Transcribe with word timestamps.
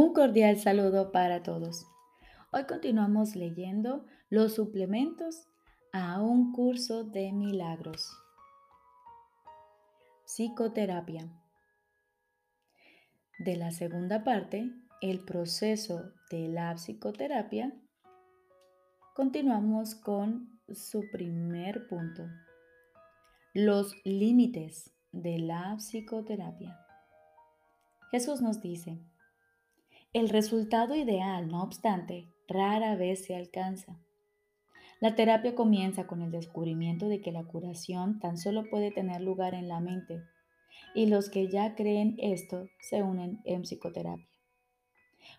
Un 0.00 0.12
cordial 0.12 0.56
saludo 0.60 1.10
para 1.10 1.42
todos. 1.42 1.84
Hoy 2.52 2.66
continuamos 2.66 3.34
leyendo 3.34 4.06
los 4.30 4.54
suplementos 4.54 5.48
a 5.92 6.22
un 6.22 6.52
curso 6.52 7.02
de 7.02 7.32
milagros. 7.32 8.16
Psicoterapia. 10.24 11.28
De 13.40 13.56
la 13.56 13.72
segunda 13.72 14.22
parte, 14.22 14.70
el 15.00 15.24
proceso 15.24 16.12
de 16.30 16.46
la 16.46 16.72
psicoterapia, 16.76 17.74
continuamos 19.16 19.96
con 19.96 20.60
su 20.68 21.10
primer 21.10 21.88
punto, 21.88 22.24
los 23.52 23.96
límites 24.04 24.94
de 25.10 25.40
la 25.40 25.74
psicoterapia. 25.78 26.78
Jesús 28.12 28.40
nos 28.40 28.60
dice, 28.60 29.02
el 30.12 30.30
resultado 30.30 30.94
ideal, 30.94 31.48
no 31.48 31.62
obstante, 31.62 32.28
rara 32.48 32.96
vez 32.96 33.26
se 33.26 33.36
alcanza. 33.36 33.98
La 35.00 35.14
terapia 35.14 35.54
comienza 35.54 36.06
con 36.06 36.22
el 36.22 36.30
descubrimiento 36.30 37.08
de 37.08 37.20
que 37.20 37.30
la 37.30 37.44
curación 37.44 38.18
tan 38.18 38.38
solo 38.38 38.68
puede 38.70 38.90
tener 38.90 39.20
lugar 39.20 39.54
en 39.54 39.68
la 39.68 39.80
mente, 39.80 40.24
y 40.94 41.06
los 41.06 41.28
que 41.28 41.48
ya 41.48 41.74
creen 41.74 42.16
esto 42.18 42.68
se 42.80 43.02
unen 43.02 43.40
en 43.44 43.62
psicoterapia. 43.62 44.26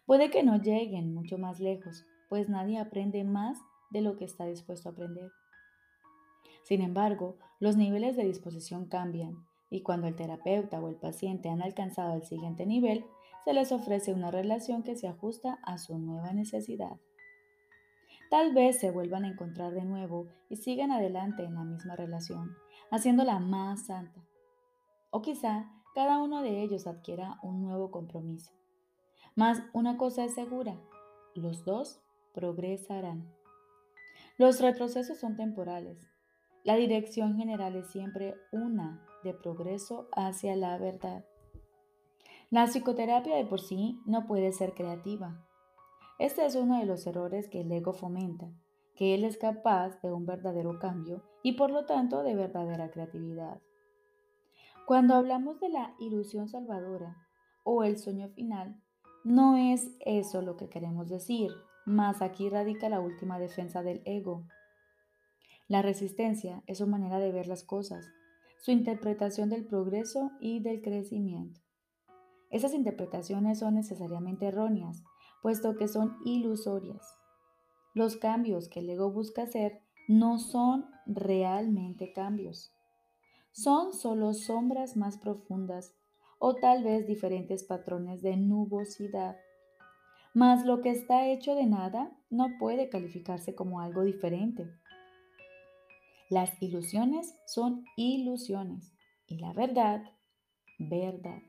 Puede 0.06 0.30
que 0.30 0.44
no 0.44 0.62
lleguen 0.62 1.14
mucho 1.14 1.38
más 1.38 1.60
lejos, 1.60 2.06
pues 2.30 2.48
nadie 2.48 2.78
aprende 2.78 3.24
más 3.24 3.58
de 3.90 4.02
lo 4.02 4.18
que 4.18 4.26
está 4.26 4.46
dispuesto 4.46 4.90
a 4.90 4.92
aprender. 4.92 5.32
Sin 6.64 6.82
embargo, 6.82 7.38
los 7.60 7.76
niveles 7.76 8.16
de 8.16 8.26
disposición 8.26 8.86
cambian 8.86 9.48
y 9.72 9.82
cuando 9.82 10.08
el 10.08 10.16
terapeuta 10.16 10.80
o 10.80 10.90
el 10.90 10.96
paciente 10.96 11.50
han 11.50 11.62
alcanzado 11.62 12.16
el 12.16 12.24
siguiente 12.24 12.66
nivel, 12.66 13.06
se 13.50 13.56
les 13.56 13.72
ofrece 13.72 14.14
una 14.14 14.30
relación 14.30 14.84
que 14.84 14.96
se 14.96 15.08
ajusta 15.08 15.58
a 15.64 15.80
su 15.80 15.98
nueva 15.98 16.34
necesidad. 16.34 17.00
Tal 18.30 18.54
vez 18.54 18.80
se 18.80 18.92
vuelvan 18.92 19.26
a 19.26 19.28
encontrar 19.28 19.74
de 19.74 19.84
nuevo 19.86 20.28
y 20.50 20.58
sigan 20.58 20.92
adelante 20.92 21.46
en 21.46 21.56
la 21.56 21.64
misma 21.64 21.96
relación, 21.96 22.56
haciéndola 22.92 23.40
más 23.40 23.88
santa. 23.88 24.24
O 25.10 25.24
quizá 25.24 25.66
cada 25.96 26.20
uno 26.20 26.44
de 26.44 26.62
ellos 26.62 26.86
adquiera 26.86 27.40
un 27.42 27.64
nuevo 27.64 27.90
compromiso. 27.90 28.54
Mas 29.34 29.64
una 29.74 29.98
cosa 29.98 30.26
es 30.26 30.36
segura, 30.36 30.80
los 31.34 31.66
dos 31.66 32.04
progresarán. 32.36 33.34
Los 34.38 34.62
retrocesos 34.62 35.18
son 35.18 35.38
temporales. 35.38 36.08
La 36.64 36.76
dirección 36.76 37.36
general 37.36 37.76
es 37.78 37.88
siempre 37.88 38.36
una 38.52 39.04
de 39.24 39.34
progreso 39.34 40.08
hacia 40.12 40.56
la 40.56 40.78
verdad. 40.78 41.26
La 42.52 42.66
psicoterapia 42.66 43.36
de 43.36 43.46
por 43.46 43.62
sí 43.62 44.02
no 44.06 44.26
puede 44.26 44.52
ser 44.52 44.74
creativa. 44.74 45.46
Este 46.18 46.48
es 46.48 46.56
uno 46.56 46.80
de 46.80 46.88
los 46.88 47.06
errores 47.06 47.48
que 47.48 47.62
el 47.62 47.72
ego 47.72 47.94
fomenta, 47.94 48.52
que 48.96 49.14
él 49.14 49.24
es 49.24 49.38
capaz 49.38 50.02
de 50.02 50.12
un 50.12 50.26
verdadero 50.26 50.80
cambio 50.80 51.24
y 51.44 51.52
por 51.52 51.70
lo 51.70 51.86
tanto 51.86 52.24
de 52.24 52.34
verdadera 52.34 52.90
creatividad. 52.90 53.62
Cuando 54.88 55.14
hablamos 55.14 55.60
de 55.60 55.70
la 55.70 55.94
ilusión 56.00 56.50
salvadora 56.50 57.16
o 57.64 57.84
el 57.84 58.00
sueño 58.00 58.30
final, 58.30 58.82
no 59.24 59.56
es 59.56 59.88
eso 60.00 60.42
lo 60.42 60.58
que 60.58 60.70
queremos 60.70 61.08
decir, 61.08 61.52
mas 61.86 62.24
aquí 62.24 62.50
radica 62.50 62.90
la 62.90 63.00
última 63.00 63.38
defensa 63.38 63.84
del 63.84 64.02
ego. 64.06 64.48
La 65.68 65.84
resistencia 65.84 66.64
es 66.66 66.80
su 66.80 66.88
manera 66.88 67.20
de 67.20 67.32
ver 67.32 67.46
las 67.46 67.64
cosas, 67.64 68.08
su 68.58 68.72
interpretación 68.72 69.50
del 69.50 69.68
progreso 69.68 70.32
y 70.40 70.62
del 70.62 70.82
crecimiento. 70.82 71.62
Esas 72.50 72.74
interpretaciones 72.74 73.60
son 73.60 73.76
necesariamente 73.76 74.48
erróneas, 74.48 75.04
puesto 75.42 75.76
que 75.76 75.88
son 75.88 76.18
ilusorias. 76.26 77.20
Los 77.94 78.18
cambios 78.18 78.70
que 78.70 78.80
el 78.80 78.90
ego 78.90 79.12
busca 79.12 79.44
hacer 79.44 79.82
no 80.08 80.40
son 80.40 80.86
realmente 81.06 82.12
cambios. 82.14 82.74
Son 83.52 83.94
solo 83.94 84.34
sombras 84.34 84.98
más 84.98 85.18
profundas 85.18 85.94
o 86.40 86.56
tal 86.56 86.84
vez 86.84 87.06
diferentes 87.06 87.64
patrones 87.64 88.22
de 88.22 88.38
nubosidad. 88.38 89.38
Mas 90.34 90.66
lo 90.66 90.82
que 90.82 90.92
está 90.92 91.28
hecho 91.28 91.56
de 91.56 91.66
nada 91.66 92.12
no 92.30 92.48
puede 92.60 92.90
calificarse 92.90 93.56
como 93.56 93.82
algo 93.82 94.04
diferente. 94.04 94.72
Las 96.30 96.62
ilusiones 96.62 97.36
son 97.48 97.84
ilusiones 97.98 98.94
y 99.28 99.40
la 99.40 99.52
verdad, 99.54 100.04
verdad. 100.78 101.42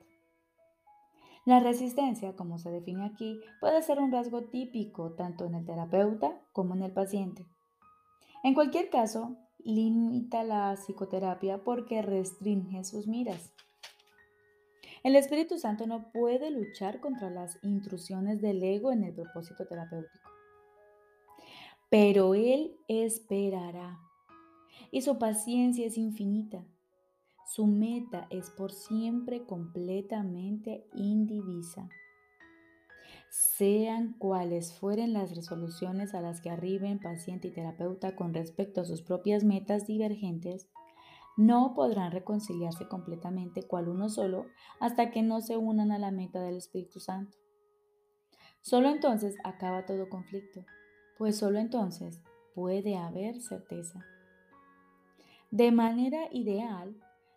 La 1.50 1.59
resistencia, 1.59 2.37
como 2.37 2.59
se 2.59 2.71
define 2.71 3.05
aquí, 3.05 3.41
puede 3.59 3.83
ser 3.83 3.99
un 3.99 4.12
rasgo 4.12 4.44
típico 4.44 5.15
tanto 5.15 5.47
en 5.47 5.56
el 5.56 5.66
terapeuta 5.66 6.41
como 6.53 6.77
en 6.77 6.83
el 6.84 6.93
paciente. 6.93 7.44
En 8.44 8.55
cualquier 8.55 8.88
caso, 8.88 9.37
limita 9.59 10.44
la 10.44 10.77
psicoterapia 10.77 11.65
porque 11.65 12.03
restringe 12.03 12.84
sus 12.84 13.09
miras. 13.09 13.53
El 15.03 15.16
Espíritu 15.16 15.59
Santo 15.59 15.89
no 15.89 16.12
puede 16.12 16.53
luchar 16.53 17.00
contra 17.00 17.31
las 17.31 17.59
intrusiones 17.65 18.41
del 18.41 18.62
ego 18.62 18.93
en 18.93 19.03
el 19.03 19.12
propósito 19.12 19.66
terapéutico. 19.66 20.31
Pero 21.89 22.37
Él 22.37 22.77
esperará 22.87 23.99
y 24.93 25.03
su 25.03 25.19
paciencia 25.19 25.84
es 25.84 25.99
infinita. 25.99 26.65
Su 27.53 27.66
meta 27.66 28.28
es 28.31 28.49
por 28.49 28.71
siempre 28.71 29.44
completamente 29.44 30.87
indivisa. 30.94 31.88
Sean 33.28 34.12
cuales 34.19 34.72
fueren 34.72 35.12
las 35.12 35.34
resoluciones 35.34 36.15
a 36.15 36.21
las 36.21 36.41
que 36.41 36.50
arriben 36.50 37.00
paciente 37.00 37.49
y 37.49 37.50
terapeuta 37.50 38.15
con 38.15 38.34
respecto 38.34 38.81
a 38.81 38.84
sus 38.84 39.03
propias 39.03 39.43
metas 39.43 39.84
divergentes, 39.84 40.69
no 41.37 41.75
podrán 41.75 42.12
reconciliarse 42.12 42.87
completamente 42.87 43.65
cual 43.65 43.89
uno 43.89 44.09
solo 44.09 44.47
hasta 44.78 45.10
que 45.10 45.22
no 45.22 45.41
se 45.41 45.56
unan 45.56 45.91
a 45.91 45.99
la 45.99 46.12
meta 46.12 46.41
del 46.41 46.56
Espíritu 46.56 47.00
Santo. 47.00 47.37
Solo 48.60 48.91
entonces 48.91 49.34
acaba 49.43 49.87
todo 49.87 50.09
conflicto, 50.09 50.65
pues 51.19 51.39
solo 51.39 51.59
entonces 51.59 52.21
puede 52.55 52.97
haber 52.97 53.41
certeza. 53.41 54.05
De 55.50 55.72
manera 55.72 56.28
ideal, 56.31 56.94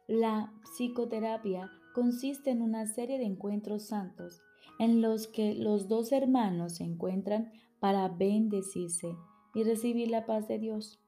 la 0.07 0.53
psicoterapia 0.63 1.71
consiste 1.93 2.49
en 2.51 2.61
una 2.61 2.87
serie 2.87 3.17
de 3.17 3.25
encuentros 3.25 3.83
santos 3.87 4.41
en 4.79 5.01
los 5.01 5.27
que 5.27 5.53
los 5.53 5.87
dos 5.87 6.11
hermanos 6.11 6.75
se 6.75 6.83
encuentran 6.83 7.51
para 7.79 8.09
bendecirse 8.09 9.15
y 9.53 9.63
recibir 9.63 10.09
la 10.09 10.25
paz 10.25 10.47
de 10.47 10.59
Dios. 10.59 10.99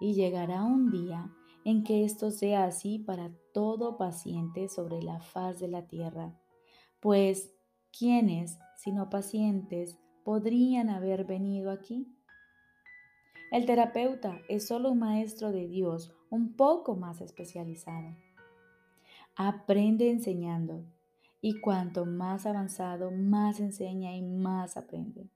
Y 0.00 0.14
llegará 0.14 0.64
un 0.64 0.90
día 0.90 1.30
en 1.64 1.84
que 1.84 2.04
esto 2.04 2.30
sea 2.30 2.64
así 2.64 2.98
para 2.98 3.30
todo 3.52 3.96
paciente 3.98 4.68
sobre 4.68 5.02
la 5.02 5.20
faz 5.20 5.58
de 5.60 5.68
la 5.68 5.86
tierra, 5.86 6.38
pues 7.00 7.52
¿quiénes, 7.96 8.58
sino 8.76 9.10
pacientes, 9.10 9.98
podrían 10.24 10.90
haber 10.90 11.24
venido 11.24 11.70
aquí? 11.70 12.06
El 13.52 13.64
terapeuta 13.66 14.40
es 14.48 14.66
solo 14.66 14.90
un 14.90 14.98
maestro 14.98 15.52
de 15.52 15.66
Dios 15.68 16.15
un 16.30 16.54
poco 16.54 16.96
más 16.96 17.20
especializado. 17.20 18.16
Aprende 19.36 20.10
enseñando 20.10 20.84
y 21.40 21.60
cuanto 21.60 22.06
más 22.06 22.46
avanzado, 22.46 23.10
más 23.10 23.60
enseña 23.60 24.16
y 24.16 24.22
más 24.22 24.76
aprende. 24.76 25.28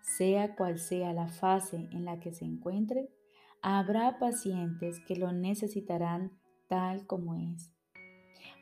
Sea 0.00 0.54
cual 0.56 0.78
sea 0.78 1.12
la 1.12 1.28
fase 1.28 1.88
en 1.92 2.04
la 2.04 2.20
que 2.20 2.32
se 2.32 2.44
encuentre, 2.44 3.10
habrá 3.62 4.18
pacientes 4.18 5.00
que 5.06 5.16
lo 5.16 5.32
necesitarán 5.32 6.32
tal 6.68 7.06
como 7.06 7.34
es, 7.34 7.72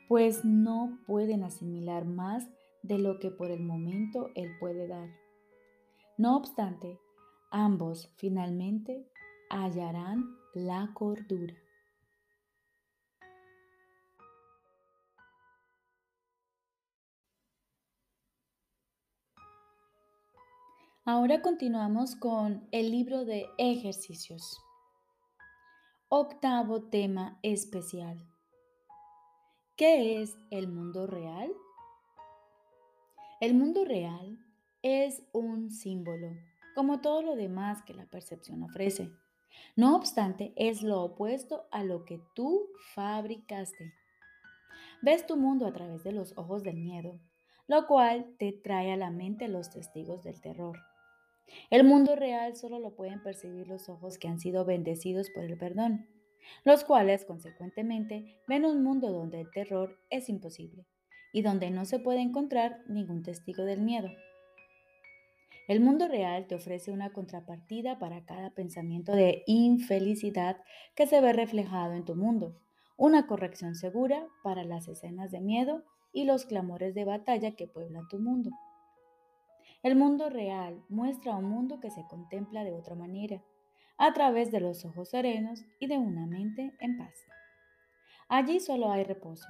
pues 0.07 0.43
no 0.43 0.99
pueden 1.07 1.43
asimilar 1.43 2.05
más 2.05 2.49
de 2.83 2.99
lo 2.99 3.19
que 3.19 3.31
por 3.31 3.51
el 3.51 3.63
momento 3.63 4.29
él 4.35 4.51
puede 4.59 4.87
dar. 4.87 5.09
No 6.17 6.35
obstante, 6.35 6.99
ambos 7.51 8.11
finalmente 8.17 9.07
hallarán 9.51 10.37
la 10.53 10.91
cordura. 10.93 11.55
Ahora 21.03 21.41
continuamos 21.41 22.15
con 22.15 22.67
el 22.71 22.91
libro 22.91 23.25
de 23.25 23.45
ejercicios. 23.57 24.57
Octavo 26.07 26.83
tema 26.83 27.39
especial. 27.41 28.25
¿Qué 29.75 30.21
es 30.21 30.37
el 30.51 30.69
mundo 30.69 31.07
real? 31.07 31.51
El 33.41 33.55
mundo 33.55 33.83
real 33.83 34.37
es 34.83 35.23
un 35.33 35.71
símbolo, 35.71 36.29
como 36.75 37.01
todo 37.01 37.21
lo 37.21 37.35
demás 37.35 37.81
que 37.83 37.93
la 37.93 38.05
percepción 38.05 38.63
ofrece. 38.63 39.11
No 39.75 39.95
obstante, 39.95 40.53
es 40.55 40.81
lo 40.81 41.01
opuesto 41.01 41.67
a 41.71 41.83
lo 41.83 42.05
que 42.05 42.21
tú 42.35 42.69
fabricaste. 42.93 43.93
Ves 45.01 45.25
tu 45.25 45.37
mundo 45.37 45.65
a 45.65 45.73
través 45.73 46.03
de 46.03 46.11
los 46.11 46.37
ojos 46.37 46.63
del 46.63 46.77
miedo, 46.77 47.19
lo 47.67 47.87
cual 47.87 48.35
te 48.37 48.51
trae 48.51 48.91
a 48.91 48.97
la 48.97 49.11
mente 49.11 49.47
los 49.47 49.71
testigos 49.71 50.23
del 50.23 50.41
terror. 50.41 50.77
El 51.69 51.83
mundo 51.83 52.15
real 52.15 52.55
solo 52.55 52.79
lo 52.79 52.95
pueden 52.95 53.21
percibir 53.21 53.67
los 53.67 53.89
ojos 53.89 54.17
que 54.17 54.27
han 54.27 54.39
sido 54.39 54.65
bendecidos 54.65 55.29
por 55.29 55.43
el 55.43 55.57
perdón, 55.57 56.07
los 56.63 56.83
cuales, 56.83 57.25
consecuentemente, 57.25 58.39
ven 58.47 58.65
un 58.65 58.83
mundo 58.83 59.11
donde 59.11 59.41
el 59.41 59.51
terror 59.51 59.97
es 60.09 60.29
imposible 60.29 60.85
y 61.33 61.41
donde 61.41 61.69
no 61.71 61.85
se 61.85 61.99
puede 61.99 62.21
encontrar 62.21 62.81
ningún 62.87 63.23
testigo 63.23 63.63
del 63.63 63.81
miedo. 63.81 64.09
El 65.67 65.79
mundo 65.79 66.07
real 66.07 66.47
te 66.47 66.55
ofrece 66.55 66.91
una 66.91 67.13
contrapartida 67.13 67.99
para 67.99 68.25
cada 68.25 68.49
pensamiento 68.49 69.13
de 69.13 69.43
infelicidad 69.45 70.57
que 70.95 71.07
se 71.07 71.21
ve 71.21 71.33
reflejado 71.33 71.93
en 71.93 72.03
tu 72.03 72.15
mundo, 72.15 72.57
una 72.97 73.27
corrección 73.27 73.75
segura 73.75 74.27
para 74.43 74.63
las 74.63 74.87
escenas 74.87 75.31
de 75.31 75.39
miedo 75.39 75.83
y 76.13 76.25
los 76.25 76.45
clamores 76.45 76.93
de 76.93 77.05
batalla 77.05 77.51
que 77.55 77.67
pueblan 77.67 78.07
tu 78.09 78.19
mundo. 78.19 78.49
El 79.83 79.95
mundo 79.95 80.29
real 80.29 80.83
muestra 80.89 81.35
un 81.35 81.45
mundo 81.45 81.79
que 81.79 81.89
se 81.89 82.05
contempla 82.07 82.63
de 82.63 82.73
otra 82.73 82.95
manera, 82.95 83.41
a 83.97 84.13
través 84.13 84.51
de 84.51 84.59
los 84.59 84.83
ojos 84.83 85.09
serenos 85.09 85.63
y 85.79 85.87
de 85.87 85.97
una 85.97 86.25
mente 86.25 86.73
en 86.79 86.97
paz. 86.97 87.13
Allí 88.27 88.59
solo 88.59 88.91
hay 88.91 89.03
reposo. 89.03 89.47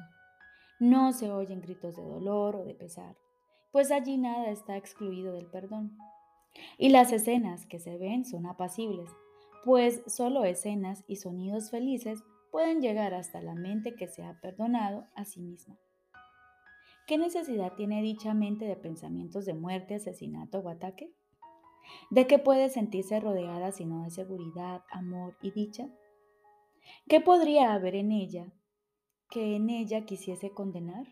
No 0.79 1.13
se 1.13 1.31
oyen 1.31 1.61
gritos 1.61 1.95
de 1.95 2.03
dolor 2.03 2.55
o 2.55 2.65
de 2.65 2.73
pesar, 2.73 3.15
pues 3.71 3.91
allí 3.91 4.17
nada 4.17 4.49
está 4.49 4.77
excluido 4.77 5.33
del 5.33 5.47
perdón. 5.47 5.97
Y 6.77 6.89
las 6.89 7.11
escenas 7.11 7.65
que 7.65 7.79
se 7.79 7.97
ven 7.97 8.25
son 8.25 8.45
apacibles, 8.45 9.09
pues 9.63 10.03
solo 10.07 10.43
escenas 10.43 11.03
y 11.07 11.17
sonidos 11.17 11.71
felices 11.71 12.23
pueden 12.51 12.81
llegar 12.81 13.13
hasta 13.13 13.41
la 13.41 13.55
mente 13.55 13.95
que 13.95 14.07
se 14.07 14.23
ha 14.23 14.39
perdonado 14.41 15.07
a 15.15 15.23
sí 15.23 15.41
misma. 15.41 15.77
¿Qué 17.07 17.17
necesidad 17.17 17.73
tiene 17.73 18.01
dicha 18.01 18.33
mente 18.33 18.65
de 18.65 18.75
pensamientos 18.75 19.45
de 19.45 19.53
muerte, 19.53 19.95
asesinato 19.95 20.59
o 20.59 20.69
ataque? 20.69 21.13
¿De 22.09 22.27
qué 22.27 22.39
puede 22.39 22.69
sentirse 22.69 23.19
rodeada 23.19 23.71
sino 23.71 24.03
de 24.03 24.11
seguridad, 24.11 24.83
amor 24.91 25.35
y 25.41 25.51
dicha? 25.51 25.89
¿Qué 27.07 27.21
podría 27.21 27.73
haber 27.73 27.95
en 27.95 28.11
ella 28.11 28.53
que 29.29 29.55
en 29.55 29.69
ella 29.69 30.05
quisiese 30.05 30.51
condenar? 30.51 31.05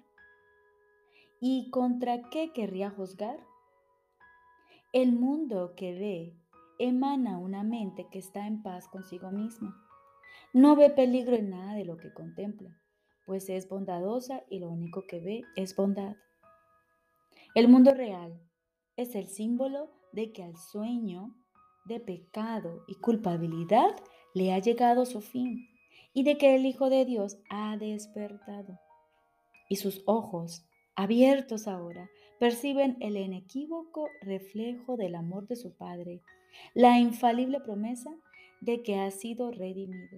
¿Y 1.40 1.70
contra 1.72 2.30
qué 2.30 2.52
querría 2.54 2.90
juzgar? 2.90 3.40
El 4.92 5.14
mundo 5.14 5.74
que 5.76 5.94
ve 5.94 6.38
emana 6.80 7.38
una 7.38 7.64
mente 7.64 8.08
que 8.12 8.20
está 8.20 8.48
en 8.48 8.62
paz 8.62 8.88
consigo 8.88 9.32
misma. 9.32 9.76
No 10.54 10.76
ve 10.76 10.90
peligro 10.90 11.36
en 11.36 11.52
nada 11.52 11.74
de 11.74 11.86
lo 11.86 11.98
que 11.98 12.14
contempla 12.14 12.80
pues 13.30 13.48
es 13.48 13.70
bondadosa 13.70 14.44
y 14.50 14.58
lo 14.58 14.72
único 14.72 15.06
que 15.06 15.20
ve 15.20 15.44
es 15.56 15.76
bondad. 15.76 16.16
El 17.54 17.68
mundo 17.68 17.94
real 17.94 18.42
es 18.98 19.14
el 19.14 19.28
símbolo 19.28 19.92
de 20.14 20.34
que 20.34 20.42
al 20.42 20.58
sueño 20.58 21.36
de 21.86 22.00
pecado 22.00 22.84
y 22.88 22.96
culpabilidad 22.96 23.96
le 24.34 24.52
ha 24.52 24.58
llegado 24.58 25.06
su 25.06 25.22
fin 25.22 25.70
y 26.12 26.24
de 26.24 26.40
que 26.40 26.56
el 26.56 26.66
Hijo 26.66 26.90
de 26.90 27.06
Dios 27.06 27.38
ha 27.52 27.78
despertado. 27.78 28.80
Y 29.70 29.76
sus 29.76 30.02
ojos, 30.08 30.68
abiertos 31.00 31.69
ahora, 31.69 32.10
perciben 32.40 32.98
el 33.00 33.16
inequívoco 33.16 34.10
reflejo 34.22 34.98
del 34.98 35.16
amor 35.16 35.48
de 35.48 35.56
su 35.56 35.74
Padre, 35.74 36.22
la 36.74 37.00
infalible 37.00 37.62
promesa 37.62 38.13
de 38.60 38.84
que 38.84 39.00
ha 39.00 39.10
sido 39.10 39.50
redimido. 39.50 40.18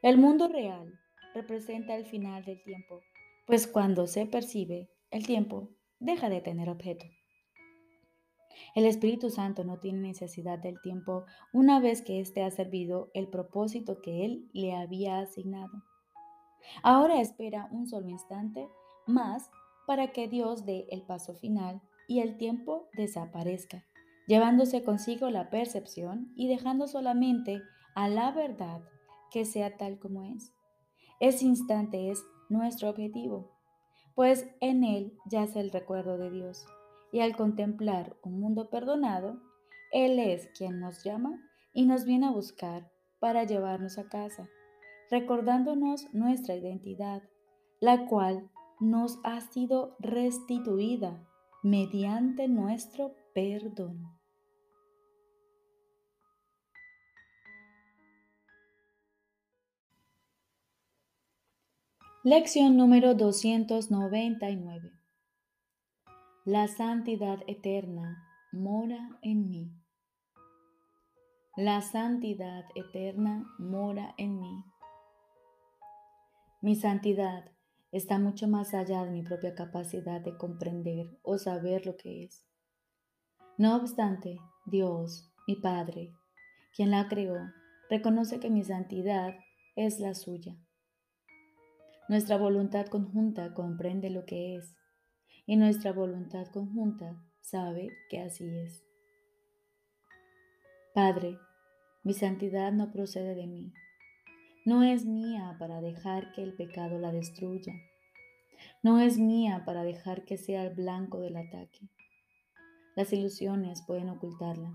El 0.00 0.18
mundo 0.18 0.46
real 0.46 1.00
representa 1.34 1.96
el 1.96 2.04
final 2.04 2.44
del 2.44 2.62
tiempo, 2.62 3.00
pues 3.44 3.66
cuando 3.66 4.06
se 4.06 4.24
percibe, 4.24 4.88
el 5.10 5.26
tiempo 5.26 5.70
deja 5.98 6.28
de 6.28 6.40
tener 6.40 6.68
objeto. 6.68 7.04
El 8.76 8.84
Espíritu 8.84 9.30
Santo 9.30 9.64
no 9.64 9.80
tiene 9.80 9.98
necesidad 9.98 10.60
del 10.60 10.80
tiempo 10.80 11.24
una 11.52 11.80
vez 11.80 12.02
que 12.02 12.20
éste 12.20 12.44
ha 12.44 12.50
servido 12.52 13.10
el 13.14 13.26
propósito 13.26 14.00
que 14.00 14.24
Él 14.24 14.48
le 14.52 14.76
había 14.76 15.18
asignado. 15.18 15.82
Ahora 16.84 17.20
espera 17.20 17.68
un 17.72 17.88
solo 17.88 18.08
instante 18.08 18.68
más 19.06 19.50
para 19.86 20.12
que 20.12 20.28
Dios 20.28 20.64
dé 20.64 20.86
el 20.90 21.02
paso 21.02 21.34
final 21.34 21.80
y 22.08 22.20
el 22.20 22.36
tiempo 22.36 22.88
desaparezca, 22.96 23.84
llevándose 24.26 24.84
consigo 24.84 25.30
la 25.30 25.50
percepción 25.50 26.32
y 26.34 26.48
dejando 26.48 26.86
solamente 26.86 27.62
a 27.94 28.08
la 28.08 28.30
verdad 28.32 28.82
que 29.30 29.44
sea 29.44 29.76
tal 29.76 29.98
como 29.98 30.24
es. 30.24 30.52
Ese 31.20 31.44
instante 31.44 32.10
es 32.10 32.22
nuestro 32.48 32.90
objetivo, 32.90 33.52
pues 34.14 34.46
en 34.60 34.84
él 34.84 35.16
yace 35.30 35.60
el 35.60 35.70
recuerdo 35.70 36.18
de 36.18 36.30
Dios. 36.30 36.66
Y 37.12 37.20
al 37.20 37.36
contemplar 37.36 38.16
un 38.22 38.40
mundo 38.40 38.70
perdonado, 38.70 39.38
Él 39.92 40.18
es 40.18 40.48
quien 40.56 40.80
nos 40.80 41.04
llama 41.04 41.38
y 41.74 41.84
nos 41.84 42.04
viene 42.04 42.26
a 42.26 42.30
buscar 42.30 42.90
para 43.20 43.44
llevarnos 43.44 43.98
a 43.98 44.08
casa, 44.08 44.48
recordándonos 45.10 46.12
nuestra 46.14 46.56
identidad, 46.56 47.22
la 47.80 48.06
cual 48.06 48.50
nos 48.82 49.18
ha 49.22 49.40
sido 49.40 49.96
restituida 50.00 51.24
mediante 51.62 52.48
nuestro 52.48 53.14
perdón. 53.32 54.18
Lección 62.24 62.76
número 62.76 63.14
299. 63.14 64.92
La 66.44 66.66
santidad 66.68 67.38
eterna 67.46 68.28
mora 68.52 69.18
en 69.22 69.48
mí. 69.48 69.72
La 71.56 71.82
santidad 71.82 72.64
eterna 72.74 73.44
mora 73.58 74.14
en 74.18 74.40
mí. 74.40 74.64
Mi 76.60 76.74
santidad 76.76 77.52
está 77.92 78.18
mucho 78.18 78.48
más 78.48 78.74
allá 78.74 79.04
de 79.04 79.10
mi 79.10 79.22
propia 79.22 79.54
capacidad 79.54 80.20
de 80.20 80.36
comprender 80.36 81.18
o 81.22 81.38
saber 81.38 81.86
lo 81.86 81.96
que 81.96 82.24
es. 82.24 82.44
No 83.58 83.76
obstante, 83.76 84.38
Dios, 84.66 85.30
mi 85.46 85.56
Padre, 85.56 86.12
quien 86.74 86.90
la 86.90 87.06
creó, 87.08 87.38
reconoce 87.88 88.40
que 88.40 88.50
mi 88.50 88.64
santidad 88.64 89.34
es 89.76 90.00
la 90.00 90.14
suya 90.14 90.56
nuestra 92.12 92.36
voluntad 92.36 92.88
conjunta 92.88 93.54
comprende 93.54 94.10
lo 94.10 94.26
que 94.26 94.56
es 94.56 94.76
y 95.46 95.56
nuestra 95.56 95.92
voluntad 95.92 96.46
conjunta 96.48 97.16
sabe 97.40 97.88
que 98.10 98.20
así 98.20 98.44
es. 98.44 98.84
Padre, 100.94 101.38
mi 102.02 102.12
santidad 102.12 102.70
no 102.70 102.92
procede 102.92 103.34
de 103.34 103.46
mí. 103.46 103.72
No 104.66 104.82
es 104.82 105.06
mía 105.06 105.56
para 105.58 105.80
dejar 105.80 106.32
que 106.32 106.42
el 106.42 106.54
pecado 106.54 106.98
la 106.98 107.12
destruya. 107.12 107.72
No 108.82 109.00
es 109.00 109.18
mía 109.18 109.62
para 109.64 109.84
dejar 109.84 110.24
que 110.24 110.36
sea 110.36 110.64
el 110.64 110.74
blanco 110.74 111.20
del 111.20 111.36
ataque. 111.36 111.88
Las 112.96 113.12
ilusiones 113.12 113.82
pueden 113.86 114.10
ocultarla, 114.10 114.72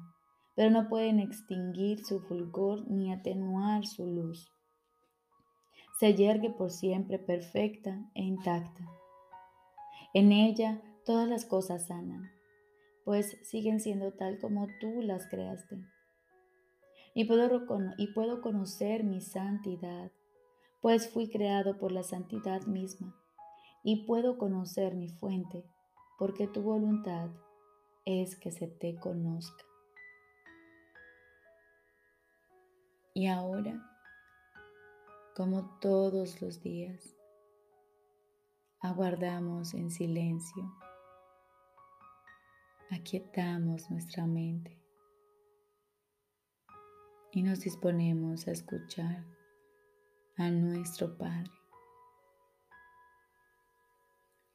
pero 0.55 0.71
no 0.71 0.87
pueden 0.89 1.19
extinguir 1.19 2.03
su 2.05 2.19
fulgor 2.21 2.89
ni 2.89 3.11
atenuar 3.11 3.85
su 3.85 4.05
luz 4.07 4.51
se 5.97 6.13
yergue 6.13 6.51
por 6.51 6.69
siempre 6.69 7.17
perfecta 7.17 7.99
e 8.13 8.21
intacta. 8.21 8.87
En 10.13 10.31
ella 10.31 10.81
todas 11.05 11.27
las 11.27 11.45
cosas 11.45 11.87
sanan, 11.87 12.29
pues 13.03 13.37
siguen 13.43 13.79
siendo 13.79 14.13
tal 14.13 14.37
como 14.39 14.67
tú 14.79 15.01
las 15.01 15.27
creaste. 15.27 15.77
Y 17.15 17.25
puedo, 17.25 17.49
y 17.97 18.13
puedo 18.13 18.41
conocer 18.41 19.03
mi 19.03 19.21
santidad, 19.21 20.11
pues 20.81 21.09
fui 21.09 21.29
creado 21.29 21.79
por 21.79 21.91
la 21.91 22.03
santidad 22.03 22.61
misma, 22.67 23.15
y 23.87 24.05
puedo 24.05 24.37
conocer 24.37 24.95
mi 24.95 25.07
fuente, 25.07 25.63
porque 26.19 26.45
tu 26.45 26.61
voluntad 26.61 27.29
es 28.03 28.35
que 28.35 28.51
se 28.51 28.67
te 28.67 28.99
conozca. 28.99 29.63
Y 33.13 33.27
ahora 33.27 33.81
como 35.37 35.79
todos 35.79 36.41
los 36.41 36.61
días. 36.63 37.15
Aguardamos 38.79 39.75
en 39.75 39.91
silencio. 39.91 40.73
Aquietamos 42.89 43.91
nuestra 43.91 44.25
mente 44.25 44.81
y 47.31 47.43
nos 47.43 47.59
disponemos 47.59 48.47
a 48.47 48.51
escuchar 48.51 49.23
a 50.37 50.49
nuestro 50.49 51.15
Padre. 51.19 51.56